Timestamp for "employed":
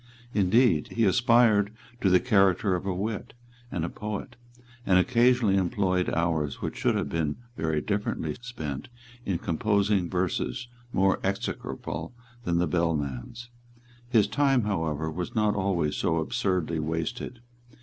5.57-6.09